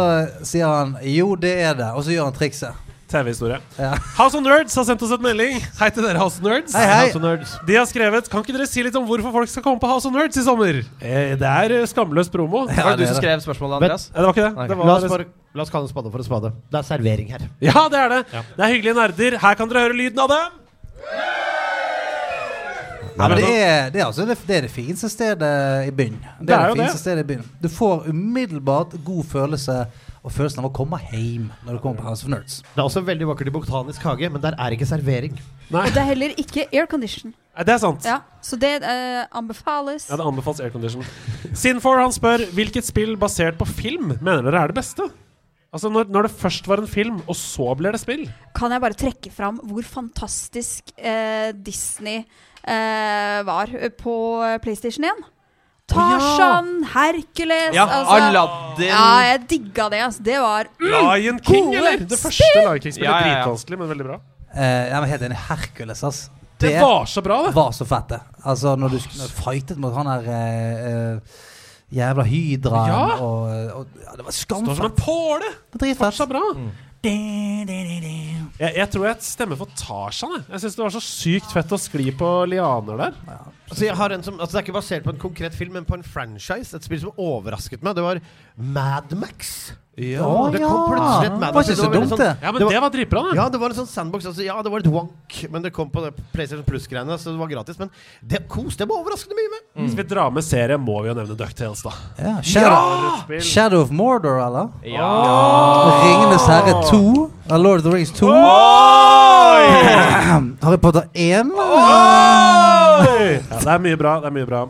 [0.46, 2.78] sier han 'Jo, det er det', og så gjør han trikset.
[3.12, 3.58] TV-historie.
[3.76, 3.90] Ja.
[4.16, 5.58] House of Nerds har sendt oss et melding.
[5.76, 6.72] Hei til dere, House of Nerds.
[6.72, 7.00] Hei, hei.
[7.02, 7.50] House of Nerds.
[7.68, 10.08] De har skrevet Kan ikke dere si litt om hvorfor folk skal komme på House
[10.08, 10.78] of Nerds i sommer?
[11.02, 12.64] Eh, det er eh, skamløs promo.
[12.70, 14.08] Ja, Var det det du som skrev spørsmålet, Andreas?
[14.08, 14.52] Eh, Det var ikke det.
[14.56, 14.68] Okay.
[14.72, 16.54] det La oss, bare, la oss kalle en spade for en spade.
[16.72, 17.46] Det er servering her.
[17.60, 18.22] Ja, det er det.
[18.32, 19.38] Det er hyggelige nerder.
[19.44, 20.42] Her kan dere høre lyden av det.
[23.16, 25.50] Ja, men det er, det, er altså det, det er det fineste stedet
[25.88, 26.16] i byen.
[26.40, 27.44] Det, Det er er det fineste stedet i byen.
[27.62, 29.76] Du får umiddelbart god følelse
[30.22, 32.60] og følelsen av å komme hjem når du kommer på House of Nerds.
[32.62, 35.34] Det er også veldig vakkert i Botanisk hage, men der er ikke servering.
[35.72, 37.34] Nei, Og det er heller ikke aircondition.
[37.58, 38.06] det er sant.
[38.06, 40.06] Ja, så det uh, anbefales.
[40.10, 41.04] Ja, Det anbefales aircondition.
[41.52, 45.08] Sin4 han spør hvilket spill basert på film mener dere er det beste?
[45.72, 48.26] Altså når, når det først var en film, og så blir det spill.
[48.56, 54.16] Kan jeg bare trekke fram hvor fantastisk eh, Disney eh, var på
[54.64, 55.22] PlayStation 1?
[55.92, 58.86] Tarzan, Hercules Ja, altså, Aladdin.
[58.86, 60.02] Ja, jeg digga det.
[60.06, 60.22] Altså.
[60.24, 62.04] Det var Lion King, gode eller?
[62.08, 63.08] Det første Lion King-spillet.
[63.08, 63.40] Ja, ja, ja.
[63.40, 64.20] Dritvanskelig, men veldig bra.
[64.52, 65.40] Uh, jeg var helt enig.
[65.48, 66.22] Hercules, ass.
[66.62, 67.54] Det var så bra, det.
[67.56, 68.20] var så fett, det.
[68.44, 70.36] Altså, når du, når du fightet mot han der uh,
[70.92, 71.40] eh,
[71.92, 73.02] jævla hydraen Ja.
[73.20, 73.42] og,
[73.82, 75.04] og ja, Det var Står som en skamfett.
[75.04, 75.52] påle.
[76.16, 76.42] Så bra.
[77.02, 80.36] Jeg, jeg tror jeg stemmer for Tarzan.
[80.38, 83.16] Jeg, jeg syns det var så sykt fett å skli på lianer der.
[83.72, 85.86] Altså, jeg har en som, altså, det er ikke basert på en konkret film, men
[85.88, 86.76] på en franchise.
[86.76, 87.96] Et spill som overrasket meg.
[87.98, 88.20] Det var
[88.56, 89.72] Mad Max.
[89.92, 90.68] Ja, Å, det ja.
[90.72, 92.28] kom plutselig et Mad Det var ikke så veldig dumt, sånn- det.
[92.40, 93.34] ja men Det var- var dritbra, det.
[93.36, 94.24] Ja, det var en sånn sandbox.
[94.24, 97.36] Altså, ja, det var litt wonk, men det kom på det PlayStation Plus-greiene, så det
[97.38, 97.78] var gratis.
[97.78, 97.90] Men
[98.26, 99.60] det koste jeg meg overraskende mye med.
[99.84, 101.90] Hvis vi drar med serie, må vi jo nevne Ducktales, da.
[102.18, 102.40] Ja.
[102.40, 103.38] Shadow.
[103.40, 104.70] Shadow of Mordor, eller?
[104.82, 106.02] Ja.
[106.08, 107.30] Ringenes herre 2.
[107.50, 108.28] Eller Lord of the Rings 2.
[108.28, 108.34] Oi!
[110.62, 111.52] Harry Potter 1.
[111.52, 113.02] Ja,
[113.60, 114.20] det er mye bra.
[114.20, 114.68] det er mye bra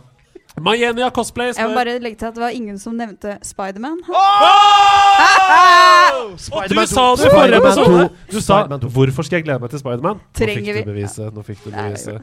[0.61, 3.99] Mayenia Cosplay Jeg må bare legge til at det var ingen som nevnte Spiderman.
[6.53, 8.09] Og du sa det i forrige Spider-Man episode!
[8.33, 8.89] Du sa Spider-Man 2.
[8.89, 10.83] 'Hvorfor skal jeg glede meg til Spiderman?' Trenger vi.
[10.85, 11.33] beviset.
[11.35, 12.21] Nå fikk du beviset.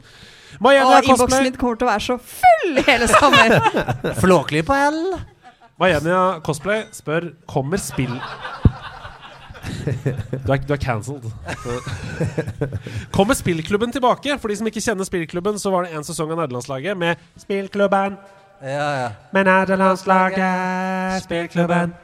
[0.60, 3.48] Mayenia innboksen min kommer til å være så full hele sommer.
[4.22, 5.00] Flåklypa L.
[5.80, 8.14] Mayenia Cosplay spør Kommer spill
[10.46, 11.26] Du er, du er cancelled.
[13.12, 14.38] Kommer spillklubben tilbake?
[14.40, 18.16] For de som ikke kjenner spillklubben, så var det en sesong av nederlandslaget med Spillklubben
[18.62, 19.08] Ja, ja.
[19.32, 21.94] med nederlandslaget, spillklubben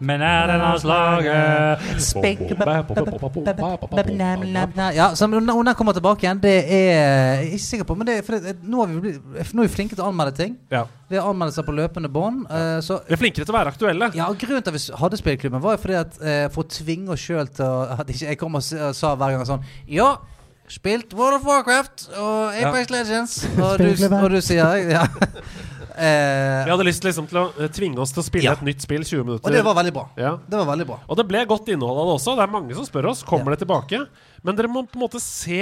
[0.00, 1.88] Men er det landslaget
[4.94, 7.96] Ja, så når den kommer tilbake igjen, det er jeg ikke sikker på.
[7.98, 10.56] Men det er at nå er vi, nå er vi flinke til å anmelde ting.
[10.72, 10.84] Ja.
[11.08, 12.46] Vi har anmeldelser på løpende bånd.
[12.50, 14.10] eh, så Vi er flinkere til å være aktuelle.
[14.14, 16.72] ja, og Grunnen til at vi hadde spillklubben, var jo fordi at uh, for å
[16.72, 20.18] tvinge oss sjøl til å At ikke jeg kom og sa hver gang sånn Ja,
[20.68, 23.38] spilt World of Warcraft og Apex Legends.
[23.56, 23.88] Og du,
[24.20, 25.06] og du sier ja.
[25.98, 28.52] Eh, Vi hadde lyst liksom, til å eh, tvinge oss til å spille Ja.
[28.52, 29.46] et nytt spill 20 minutter.
[29.48, 30.08] og det var veldig bra.
[30.16, 30.36] ja.
[30.48, 30.98] Det var veldig bra.
[31.08, 32.36] Og det ble godt innhold av det også.
[32.38, 34.06] Det er mange som spør oss Kommer det tilbake.
[34.44, 35.58] Men dere må på en måte se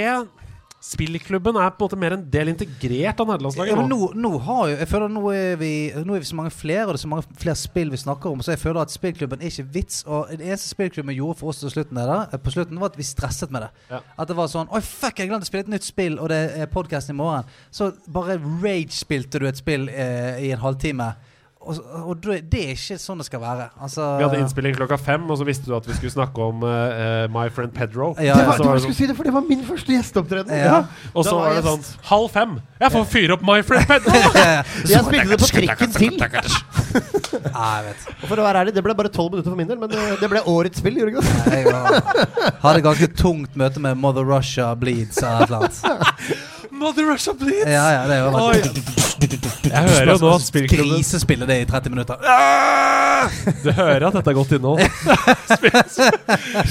[0.77, 4.11] Spillklubben er på en måte mer en del integrert av nederlandslaget Ja, nå.
[4.13, 5.71] nå, har jo Jeg føler nå er vi
[6.05, 8.29] Nå er vi så mange flere, og det er så mange flere spill vi snakker
[8.29, 10.03] om, så jeg føler at spillklubben er ikke vits.
[10.05, 12.99] Og det eneste spillklubben gjorde for oss til slutten der, eh, på slutten, var at
[12.99, 13.71] vi stresset med det.
[13.89, 14.03] Ja.
[14.19, 16.41] At det var sånn Oi, fuck, jeg glemte å spille et nytt spill, og det
[16.61, 17.49] er podkast i morgen.
[17.71, 21.15] Så bare rage-spilte du et spill eh, i en halvtime.
[21.67, 23.67] Og, og det det er ikke sånn det skal være.
[23.83, 26.63] Altså Vi hadde innspilling klokka fem, og så visste du at vi skulle snakke om
[26.67, 28.13] eh, eh, My Friend Pedro.
[28.15, 28.35] Ja, Det ja.
[28.37, 30.55] var, var det var, sånn, si det, for det var min første gjesteopptreden.
[30.57, 30.79] Ja.
[31.13, 32.57] og så var det sånn halv fem.
[32.79, 34.15] Jeg får fyre opp My Friend Pedro!
[34.93, 36.17] Jeg spilte det på trikken til.
[37.37, 38.03] Ja, jeg vet.
[38.23, 39.99] Og for å være ærlig, det ble bare tolv minutter for min del, men det,
[40.21, 40.97] det ble årets spill.
[40.97, 41.23] det?
[41.51, 46.45] Jeg hadde ganske tungt møte med Mother Russia Bleeds eller et eller annet.
[46.77, 47.65] Mother Russia Bleeds!
[47.65, 48.61] Ja, ja, det er Oi.
[49.17, 52.15] Jeg hører jo nå at spillklubben Grisespillet det i 30 minutter.
[53.63, 54.79] Du hører at dette er godt innhold.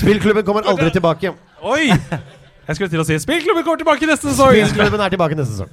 [0.03, 1.35] Spillklubben kommer aldri tilbake.
[1.62, 1.90] Oi!
[2.66, 4.55] Jeg skulle til å si Spillklubben kommer tilbake neste sesong!
[4.71, 5.71] Spillklubben er tilbake neste sesong.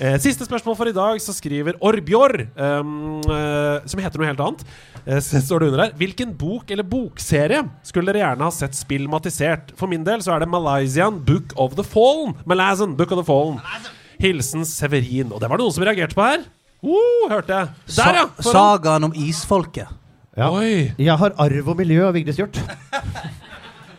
[0.00, 4.40] Eh, siste spørsmål for i dag, så skriver Orbjor, um, eh, som heter noe helt
[4.40, 4.62] annet,
[5.04, 9.74] eh, står det under her Hvilken bok eller bokserie skulle dere gjerne ha sett spillmatisert?
[9.76, 12.32] For min del så er det Malaysian Book of the Fallen.
[12.48, 13.60] Malazan Book of the Fallen.
[14.20, 15.34] Hilsen Severin.
[15.34, 16.46] Og det var det noen som reagerte på her.
[16.80, 17.74] Uh, hørte jeg.
[17.98, 18.24] Der, ja!
[18.40, 18.56] Foran.
[18.56, 19.92] sagaen om isfolket.
[20.32, 20.48] Ja.
[20.48, 20.94] Oi.
[20.96, 22.56] Jeg har arv og miljø av Vigdis Hjort.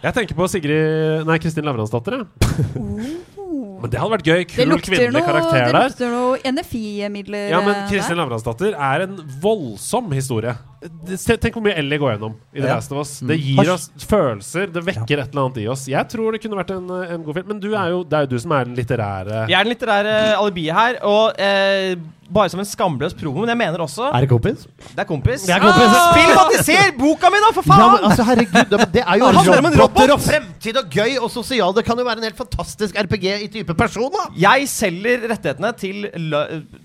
[0.01, 3.37] Jeg tenker på Sigrid Nei, Kristin Lavransdatter, jeg.
[3.82, 4.41] Men det hadde vært gøy.
[4.52, 8.20] Kul kvinnelig noe, karakter det lukter noe NFI-midler Ja, men eh, Kristin.
[8.22, 10.54] Lavransdatter er en voldsom historie.
[10.82, 12.76] Tenk hvor mye Ellie går gjennom i The Ja.
[12.80, 13.12] Last of Us.
[13.22, 13.28] Mm.
[13.30, 15.86] Det gir oss følelser, det vekker et eller annet i oss.
[15.91, 17.52] Jeg tror det kunne vært en, en god film.
[17.54, 19.76] Men du er jo, det er jo du som er den litterære Jeg er den
[19.76, 21.94] litterære alibiet her, og eh,
[22.32, 24.65] bare som en skamløs promo, men jeg mener også Er det kompis?
[24.96, 25.46] Det er kompis.
[25.46, 25.96] Det er kompis.
[26.00, 27.82] Ah, Filmatiser boka mi, da, for faen!
[27.84, 30.15] Ja, men altså, herregud, det, er jo Det handler om en roboter robot.
[30.15, 31.76] og fremtid og gøy og sosial.
[31.76, 34.30] Det kan jo være en helt fantastisk RPG i type person, da.
[34.48, 36.08] Jeg selger rettighetene til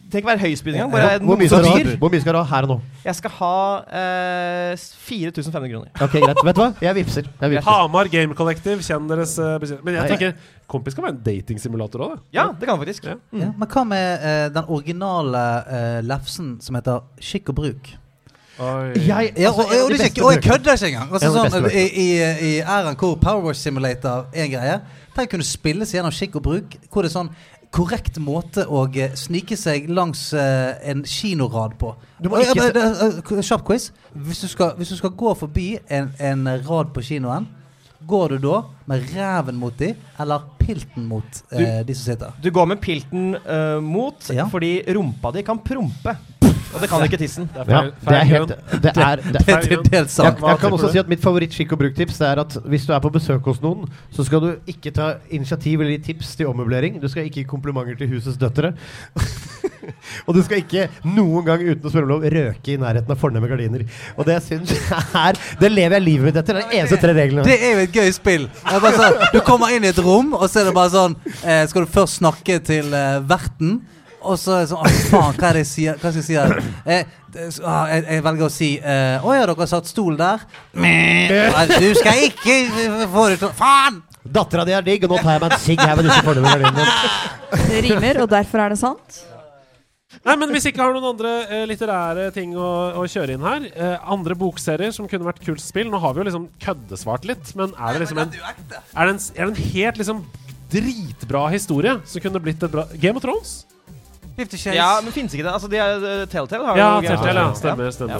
[0.06, 1.24] Tenk å være høyspydning engang.
[1.26, 1.38] Hvor
[2.10, 2.44] mye skal du ha?
[2.46, 2.80] Her og nå?
[3.06, 3.54] Jeg skal ha
[3.86, 5.90] 4500 kroner.
[6.02, 6.40] Ok, greit.
[6.44, 6.70] Vet du hva?
[6.82, 7.28] Jeg vippser.
[7.40, 7.68] Jeg vippser.
[7.70, 10.34] Hamar Game Collective, kjenn deres eh, bekjent- Men jeg tenker
[10.66, 12.24] kompis kan være en datingsimulator òg, det.
[12.38, 13.04] Ja, det kan faktisk.
[13.06, 13.16] Ja.
[13.32, 17.92] Ja, men hva med eh, den originale uh, lefsen som heter Skikk og bruk?
[18.56, 18.92] Oi.
[19.04, 21.10] Jeg, Ja, altså, og, og, det er ikke, og jeg kødder ikke engang.
[21.12, 22.06] Altså, En av de sånn, beste I i,
[22.48, 24.78] i æren hvor Power Wash Simulator er en greie,
[25.16, 26.76] der kunne spilles gjennom skikk og bruk.
[26.92, 27.28] Hvor det er sånn
[27.76, 31.92] korrekt måte å eh, snike seg langs eh, en kinorad på.
[32.24, 33.90] Eh, Kjapp quiz.
[34.14, 37.48] Hvis du, skal, hvis du skal gå forbi en, en rad på kinoen,
[38.06, 42.38] går du da med ræven mot dem, eller pilten mot eh, de som sitter?
[42.42, 44.48] Du går med pilten uh, mot, Ja.
[44.50, 46.16] fordi rumpa di kan prompe.
[46.74, 47.48] Og det kan ikke tissen.
[47.52, 48.82] Det er Ja, det er helt grunn.
[48.82, 50.42] Det er, det Det er til dels Jeg, sant.
[50.42, 53.00] Jeg kan også si at Mitt favoritt-skikk og bruk-tips Det er at hvis du er
[53.00, 57.00] på besøk hos noen, så skal du ikke ta initiativ eller gi tips til ommøblering.
[57.00, 58.72] Du skal ikke gi komplimenter til husets døtre.
[60.26, 63.20] og du skal ikke noen gang uten å spørre om lov røke i nærheten av
[63.20, 63.86] fornemme gardiner.
[64.16, 66.60] Og det syns jeg er Det lever jeg livet mitt etter.
[66.60, 67.46] Det er de eneste tre reglene.
[67.46, 68.48] Det er jo et gøy spill.
[68.66, 71.84] Sånn, du kommer inn i et rom, og så er det bare sånn eh, Skal
[71.84, 73.74] du først snakke til eh, verten?
[74.24, 76.00] Og så er det sånn Å, faen, hva er det jeg sier?
[76.00, 76.56] Hva skal jeg si her?
[76.86, 80.16] Eh, det, ah, jeg, jeg velger å si eh, Å ja, dere har satt stol
[80.16, 80.48] der?
[80.80, 81.36] Meh.
[81.52, 82.56] Nei, Du skal ikke
[83.12, 84.00] få det til Faen!
[84.26, 86.50] Dattera di er digg, og nå tar jeg meg en sigg her med disse fornemme
[86.50, 87.60] gardinene.
[87.68, 89.20] Det rimer, og derfor er det sant.
[90.26, 93.66] Nei, men Hvis ikke har noen andre eh, litterære ting å, å kjøre inn her
[93.68, 97.52] eh, Andre bokserier som kunne vært kult spill Nå har vi jo liksom køddesvart litt,
[97.58, 100.24] men er det liksom en Er det en, er det en helt liksom
[100.72, 103.54] dritbra historie som kunne blitt et bra Game of Thrones?
[104.36, 104.76] Fifty Shades.
[104.76, 105.52] Ja, men fins ikke det?
[105.54, 107.54] Altså, de er, eh, Telltale har Ja, jo Telltale, ja.
[107.56, 107.90] Stemmer.
[107.90, 108.18] stemmer.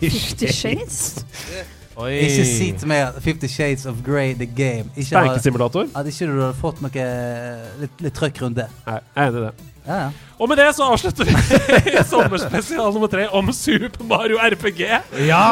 [0.00, 1.24] Fifty Shades.
[2.00, 2.12] Oi.
[2.24, 5.90] Ikke si til meg at Fifty Shades of Grey, the game Ikke ha- Stankesimulator?
[5.96, 8.68] At ikke du hadde fått noe eh, litt, litt trøkk rundt det.
[8.86, 9.68] Nei, jeg er enig i det.
[9.90, 10.08] Ja, ja.
[10.40, 11.34] Og med det så avslutter vi
[12.12, 14.82] sommerspesial nummer tre om Super Mario RPG.
[15.26, 15.42] Ja!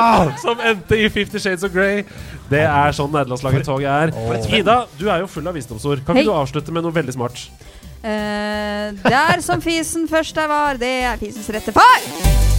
[0.41, 2.05] Som endte i Fifty Shades of Grey.
[2.53, 4.13] Det er sånn nederlandslaget tog er.
[4.55, 6.05] Ida, du er jo full av visdomsord.
[6.07, 6.25] Kan Hei.
[6.25, 7.45] ikke du avslutte med noe veldig smart?
[7.99, 12.58] Eh, der som fisen først der var, det er fisens rette far.